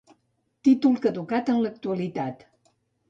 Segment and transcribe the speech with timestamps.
[0.67, 2.43] Títol caducat en l'actualitat.